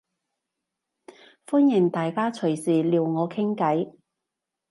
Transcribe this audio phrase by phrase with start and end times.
[1.45, 3.93] 歡迎大家隨時撩我傾計